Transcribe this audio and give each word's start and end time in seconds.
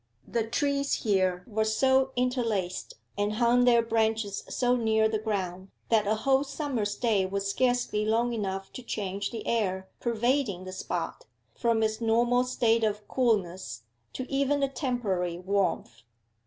The 0.27 0.47
trees 0.47 1.03
here 1.03 1.43
were 1.45 1.63
so 1.63 2.11
interlaced, 2.15 2.95
and 3.19 3.33
hung 3.33 3.65
their 3.65 3.83
branches 3.83 4.43
so 4.49 4.75
near 4.75 5.07
the 5.07 5.19
ground, 5.19 5.69
that 5.89 6.07
a 6.07 6.15
whole 6.15 6.43
summer's 6.43 6.95
day 6.95 7.23
was 7.23 7.47
scarcely 7.51 8.03
long 8.03 8.33
enough 8.33 8.73
to 8.73 8.81
change 8.81 9.29
the 9.29 9.45
air 9.45 9.89
pervading 9.99 10.63
the 10.63 10.73
spot 10.73 11.27
from 11.55 11.83
its 11.83 12.01
normal 12.01 12.45
state 12.45 12.83
of 12.83 13.07
coolness 13.07 13.83
to 14.13 14.25
even 14.27 14.63
a 14.63 14.69
temporary 14.69 15.37
warmth. 15.37 16.01